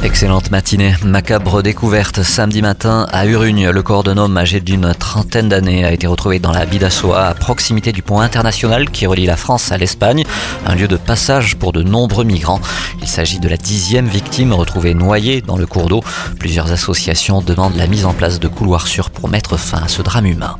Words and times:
Excellente 0.00 0.52
matinée. 0.52 0.94
Macabre 1.04 1.60
découverte 1.60 2.22
samedi 2.22 2.62
matin 2.62 3.08
à 3.10 3.26
Urugne. 3.26 3.68
Le 3.68 3.82
corps 3.82 4.04
d'un 4.04 4.16
homme 4.16 4.36
âgé 4.36 4.60
d'une 4.60 4.94
trentaine 4.94 5.48
d'années 5.48 5.84
a 5.84 5.90
été 5.90 6.06
retrouvé 6.06 6.38
dans 6.38 6.52
la 6.52 6.66
Bidassoa 6.66 7.26
à 7.26 7.34
proximité 7.34 7.90
du 7.90 8.00
pont 8.02 8.20
international 8.20 8.90
qui 8.90 9.06
relie 9.06 9.26
la 9.26 9.36
France 9.36 9.72
à 9.72 9.76
l'Espagne, 9.76 10.24
un 10.66 10.76
lieu 10.76 10.86
de 10.86 10.96
passage 10.96 11.56
pour 11.56 11.72
de 11.72 11.82
nombreux 11.82 12.24
migrants. 12.24 12.60
Il 13.02 13.08
s'agit 13.08 13.40
de 13.40 13.48
la 13.48 13.56
dixième 13.56 14.06
victime 14.06 14.52
retrouvée 14.52 14.94
noyée 14.94 15.40
dans 15.40 15.56
le 15.56 15.66
cours 15.66 15.88
d'eau. 15.88 16.04
Plusieurs 16.38 16.70
associations 16.70 17.42
demandent 17.42 17.76
la 17.76 17.88
mise 17.88 18.06
en 18.06 18.12
place 18.12 18.38
de 18.38 18.46
couloirs 18.46 18.86
sûrs 18.86 19.10
pour 19.10 19.28
mettre 19.28 19.56
fin 19.56 19.82
à 19.82 19.88
ce 19.88 20.02
drame 20.02 20.26
humain. 20.26 20.58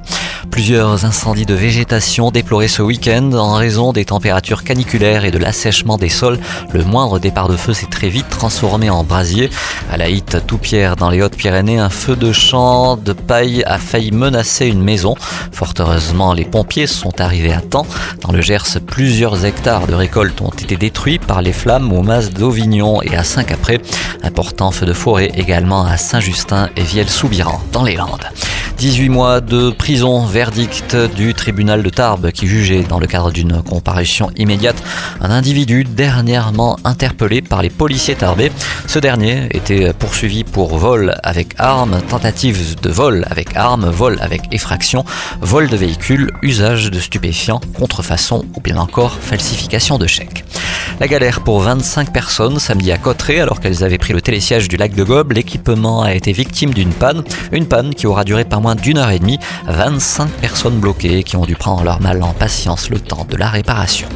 Plusieurs 0.59 1.05
incendies 1.05 1.47
de 1.47 1.55
végétation 1.55 2.33
déplorés 2.33 2.67
ce 2.67 2.83
week-end 2.83 3.31
en 3.35 3.55
raison 3.55 3.93
des 3.93 4.05
températures 4.05 4.65
caniculaires 4.65 5.25
et 5.25 5.31
de 5.31 5.39
l'assèchement 5.39 5.99
des 5.99 6.09
sols. 6.09 6.41
Le 6.73 6.83
moindre 6.83 7.21
départ 7.21 7.49
de 7.49 7.57
feu 7.57 7.75
s'est 7.75 7.87
très 7.87 8.09
vite 8.09 8.29
transformé 8.29 8.91
en 8.91 9.05
brasier. 9.05 9.51
À 9.89 9.97
la 9.97 10.09
Hitte, 10.29 10.47
Toupierre, 10.47 10.97
dans 10.97 11.09
les 11.09 11.23
Hautes-Pyrénées, 11.23 11.79
un 11.79 11.89
feu 11.89 12.15
de 12.15 12.33
champ 12.33 12.97
de 12.97 13.15
paille 13.15 13.63
a 13.65 13.79
failli 13.79 14.11
menacer 14.11 14.67
une 14.67 14.83
maison. 14.83 15.15
Fort 15.53 15.73
heureusement, 15.79 16.35
les 16.35 16.45
pompiers 16.45 16.87
sont 16.87 17.21
arrivés 17.21 17.53
à 17.53 17.63
temps. 17.63 17.87
Dans 18.21 18.33
le 18.33 18.43
Gers, 18.43 18.79
plusieurs 18.87 19.47
hectares 19.47 19.87
de 19.87 19.95
récoltes 19.95 20.41
ont 20.43 20.51
été 20.51 20.77
détruits 20.77 21.19
par 21.19 21.41
les 21.41 21.53
flammes 21.53 21.93
au 21.93 22.03
Mas 22.03 22.31
d'Auvignon 22.31 23.01
et 23.01 23.17
à 23.17 23.25
Saint-Capré. 23.25 23.81
Important 24.23 24.71
feu 24.71 24.85
de 24.85 24.93
forêt 24.93 25.31
également 25.35 25.85
à 25.85 25.97
Saint-Justin 25.97 26.69
et 26.77 26.83
Vielle-Soubiran, 26.83 27.63
dans 27.73 27.85
les 27.85 27.97
Landes. 27.97 28.27
18 28.77 29.09
mois 29.09 29.41
de 29.41 29.71
prison, 29.71 30.25
verdict 30.25 30.95
du 31.17 31.35
tribunal 31.35 31.83
de 31.83 31.91
Tarbes 31.91 32.31
qui 32.31 32.47
jugeait 32.47 32.85
dans 32.85 33.01
le 33.01 33.09
cadre 33.09 33.33
d'une 33.33 33.61
comparution 33.61 34.31
immédiate 34.37 34.77
un 35.21 35.31
individu 35.31 35.83
dernièrement 35.83 36.77
interpellé 36.85 37.43
par 37.43 37.61
les 37.61 37.71
policiers 37.71 38.15
tarbais. 38.15 38.53
Ce 38.87 39.01
dernier 39.01 39.49
était 39.51 39.93
poursuivi 39.93 40.18
pour 40.53 40.79
vol 40.79 41.15
avec 41.23 41.55
arme, 41.59 42.01
tentative 42.09 42.81
de 42.81 42.91
vol 42.91 43.25
avec 43.31 43.55
arme, 43.55 43.89
vol 43.89 44.19
avec 44.21 44.53
effraction, 44.53 45.05
vol 45.41 45.69
de 45.69 45.77
véhicule, 45.77 46.33
usage 46.43 46.91
de 46.91 46.99
stupéfiants, 46.99 47.61
contrefaçon 47.79 48.45
ou 48.57 48.61
bien 48.61 48.79
encore 48.79 49.13
falsification 49.13 49.97
de 49.97 50.09
chèques. 50.09 50.45
La 50.99 51.07
galère 51.07 51.43
pour 51.43 51.61
25 51.61 52.13
personnes 52.13 52.59
samedi 52.59 52.91
à 52.91 52.99
Cotteret 52.99 53.39
alors 53.39 53.61
qu'elles 53.61 53.85
avaient 53.85 53.99
pris 53.99 54.13
le 54.13 54.21
télésiège 54.21 54.67
du 54.67 54.77
lac 54.77 54.93
de 54.93 55.05
Gobe. 55.05 55.31
L'équipement 55.31 56.03
a 56.03 56.13
été 56.13 56.33
victime 56.33 56.75
d'une 56.75 56.93
panne, 56.93 57.23
une 57.53 57.67
panne 57.67 57.95
qui 57.95 58.09
aura 58.09 58.25
duré 58.25 58.45
pas 58.45 58.59
moins 58.59 58.75
d'une 58.75 58.99
heure 58.99 59.11
et 59.11 59.21
demie. 59.21 59.39
25 59.69 60.29
personnes 60.41 60.81
bloquées 60.81 61.23
qui 61.23 61.37
ont 61.37 61.47
dû 61.47 61.55
prendre 61.55 61.85
leur 61.85 62.01
mal 62.01 62.25
en 62.25 62.33
patience 62.33 62.91
le 62.91 62.99
temps 62.99 63.25
de 63.31 63.37
la 63.37 63.49
réparation. 63.49 64.09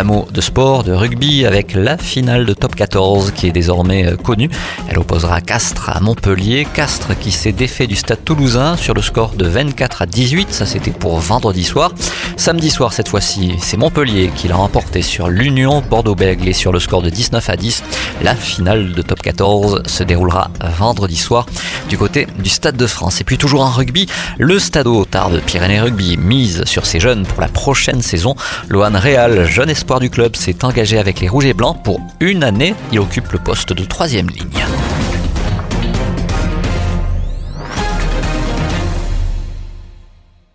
Un 0.00 0.04
mot 0.04 0.26
de 0.32 0.40
sport, 0.40 0.82
de 0.82 0.92
rugby 0.92 1.44
avec 1.44 1.74
la 1.74 1.98
finale 1.98 2.46
de 2.46 2.54
top 2.54 2.74
14 2.74 3.32
qui 3.32 3.48
est 3.48 3.52
désormais 3.52 4.06
euh, 4.06 4.16
connue. 4.16 4.48
Elle 4.88 4.98
opposera 4.98 5.42
Castres 5.42 5.90
à 5.90 6.00
Montpellier. 6.00 6.66
Castres 6.72 7.18
qui 7.18 7.30
s'est 7.30 7.52
défait 7.52 7.86
du 7.86 7.96
stade 7.96 8.24
toulousain 8.24 8.78
sur 8.78 8.94
le 8.94 9.02
score 9.02 9.34
de 9.34 9.46
24 9.46 10.00
à 10.00 10.06
18. 10.06 10.54
Ça 10.54 10.64
c'était 10.64 10.90
pour 10.90 11.18
vendredi 11.18 11.64
soir. 11.64 11.92
Samedi 12.38 12.70
soir 12.70 12.94
cette 12.94 13.08
fois-ci, 13.08 13.56
c'est 13.60 13.76
Montpellier 13.76 14.30
qui 14.34 14.48
l'a 14.48 14.56
remporté 14.56 15.02
sur 15.02 15.28
l'Union 15.28 15.82
Bordeaux 15.82 16.16
et 16.18 16.52
sur 16.54 16.72
le 16.72 16.80
score 16.80 17.02
de 17.02 17.10
19 17.10 17.50
à 17.50 17.56
10. 17.56 17.82
La 18.22 18.34
finale 18.34 18.92
de 18.92 19.02
top 19.02 19.20
14 19.20 19.82
se 19.84 20.02
déroulera 20.02 20.50
vendredi 20.78 21.16
soir 21.16 21.44
du 21.90 21.98
côté 21.98 22.26
du 22.38 22.48
Stade 22.48 22.78
de 22.78 22.86
France. 22.86 23.20
Et 23.20 23.24
puis 23.24 23.36
toujours 23.36 23.60
en 23.60 23.70
rugby, 23.70 24.06
le 24.38 24.58
Stade 24.58 24.88
Tarbes 25.10 25.40
Pyrénées 25.44 25.80
Rugby 25.80 26.16
mise 26.16 26.64
sur 26.64 26.86
ses 26.86 27.00
jeunes 27.00 27.26
pour 27.26 27.42
la 27.42 27.48
prochaine 27.48 28.00
saison. 28.00 28.34
Lohan 28.70 28.92
Réal, 28.94 29.46
jeune 29.46 29.68
du 29.98 30.10
club, 30.10 30.36
s'est 30.36 30.64
engagé 30.64 30.98
avec 30.98 31.20
les 31.20 31.28
Rouges 31.28 31.46
et 31.46 31.54
Blancs 31.54 31.82
pour 31.82 32.00
une 32.20 32.44
année. 32.44 32.74
Il 32.92 33.00
occupe 33.00 33.32
le 33.32 33.38
poste 33.38 33.72
de 33.72 33.84
troisième 33.84 34.28
ligne. 34.28 34.89